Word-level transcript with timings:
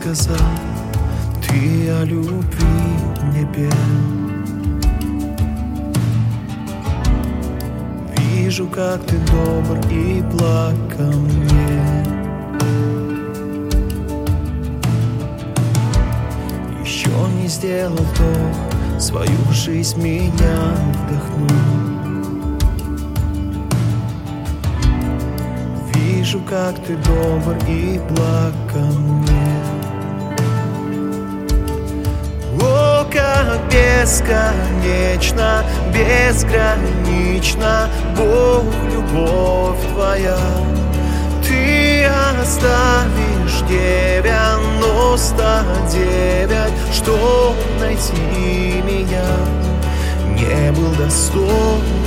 сказал 0.00 0.36
Ты 1.46 1.90
о 1.90 2.04
любви 2.04 2.38
мне 3.22 3.46
пел 3.54 3.70
Вижу, 8.16 8.66
как 8.66 9.04
ты 9.04 9.16
добр 9.18 9.78
и 9.90 10.22
благ 10.22 10.74
ко 10.96 11.02
мне. 11.02 12.04
Еще 16.82 17.10
не 17.40 17.48
сделал 17.48 17.96
вдох 17.96 18.98
Свою 18.98 19.52
жизнь 19.52 20.00
меня 20.02 20.74
вдохнул. 21.06 21.48
Вижу, 25.94 26.40
как 26.48 26.74
ты 26.84 26.96
добр 26.96 27.56
и 27.68 28.00
благ 28.08 28.54
ко 28.72 28.80
мне 28.80 29.39
Бесконечно, 33.70 35.64
безгранична 35.92 37.88
Бог, 38.16 38.64
любовь 38.92 39.80
твоя 39.92 40.38
Ты 41.46 42.04
оставишь 42.40 43.60
девяносто 43.68 45.64
девять 45.90 46.72
Чтоб 46.92 47.54
найти 47.80 48.82
меня 48.82 49.26
Не 50.34 50.72
был 50.72 50.90
достоин 50.94 52.00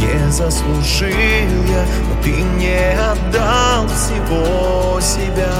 не 0.00 0.30
заслужил 0.30 1.10
я, 1.10 1.84
но 2.08 2.22
ты 2.22 2.30
мне 2.30 2.96
отдал 2.98 3.86
всего 3.88 5.00
себя. 5.00 5.52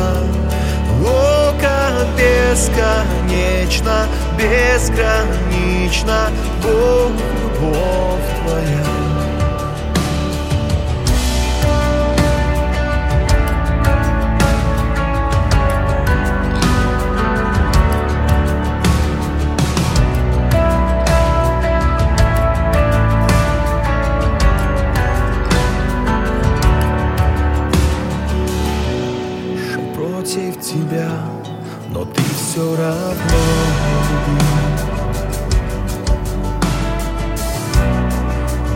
О, 1.04 1.52
как 1.60 2.06
бесконечно, 2.16 4.06
безгранично, 4.40 6.30
Бог, 6.62 7.12
любовь 7.42 8.30
твоя. 8.42 8.80
Против 29.94 30.60
тебя, 30.60 31.10
но 31.92 32.04
ты 32.04 32.22
все 32.36 32.76
равно. 32.76 33.40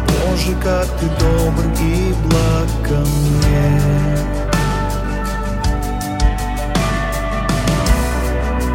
Боже, 0.09 0.55
как 0.63 0.87
ты 0.99 1.07
добр 1.21 1.65
и 1.81 2.15
благ 2.25 2.69
ко 2.83 2.95
мне. 2.95 3.81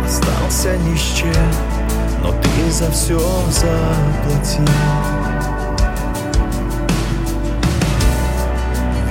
Остался 0.05 0.77
ни 0.77 0.95
с 0.95 1.17
чем, 1.17 1.33
но 2.23 2.31
ты 2.31 2.71
за 2.71 2.89
все 2.91 3.19
заплатил. 3.49 4.65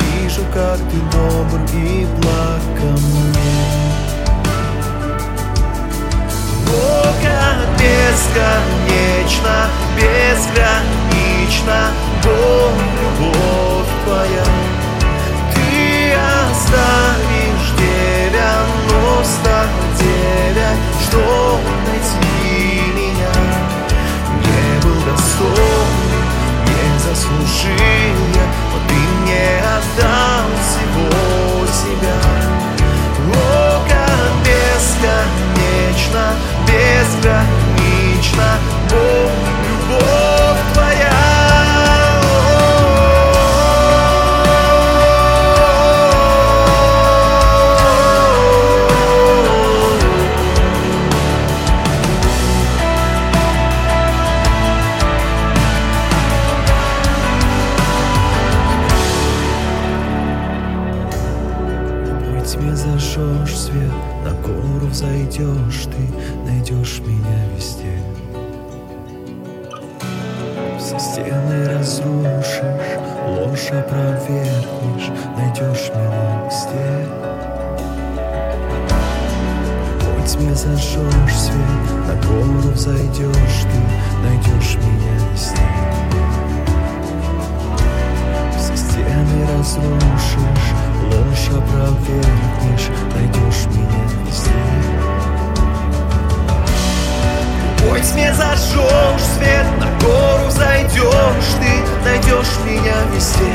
Вижу, 0.00 0.42
как 0.54 0.78
ты 0.78 0.96
добр 1.12 1.60
и 1.74 2.06
благ 2.16 2.62
ко 2.76 3.00
мне. 3.00 3.77
Бесконечно, 8.38 9.68
безгранично, 9.96 11.90
Бог, 12.22 12.72
любовь 13.00 13.88
твоя. 14.04 14.57
Зажжешь 63.18 63.58
свет, 63.58 63.92
на 64.24 64.30
гору 64.46 64.86
взойдешь 64.86 65.84
ты, 65.84 66.46
найдешь 66.46 67.00
меня 67.00 67.48
везде. 67.54 67.98
Все 70.78 70.98
стены 70.98 71.68
разрушишь, 71.68 72.98
ложь 73.26 73.70
опровергнешь, 73.70 75.10
найдешь 75.36 75.90
меня 75.94 76.44
везде. 76.46 77.06
Во 80.16 80.26
тьме 80.26 80.54
зажжешь 80.54 81.38
свет, 81.38 82.06
на 82.06 82.14
гору 82.26 82.70
взойдешь 82.72 83.62
ты, 83.62 83.80
найдешь 84.26 84.76
меня 84.76 85.14
везде. 85.32 85.68
Все 88.56 88.76
стены 88.76 89.46
разрушишь, 89.56 90.68
ложь 91.04 91.48
опровергнешь, 91.50 92.37
Мне 98.18 98.34
зажжешь 98.34 99.22
свет 99.36 99.64
На 99.78 99.86
гору 100.04 100.50
зайдешь 100.50 101.52
ты, 101.60 102.04
найдешь 102.04 102.58
меня 102.66 102.96
везде. 103.14 103.54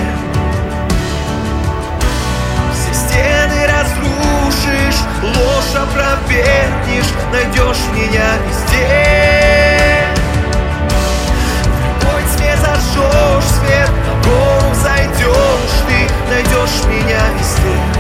Все 2.72 2.94
стены 2.94 3.68
разрушишь, 3.68 5.02
ложь 5.22 5.76
опровергнешь 5.76 7.12
Найдешь 7.34 7.84
меня 7.94 8.38
везде. 8.48 10.08
В 11.66 12.06
любой 12.06 12.24
тьме 12.38 12.56
зажжешь 12.56 13.50
свет 13.60 13.92
На 14.08 14.30
гору 14.30 14.76
зайдешь 14.82 15.76
ты, 15.90 16.32
найдешь 16.34 16.86
меня 16.88 17.20
везде. 17.38 17.93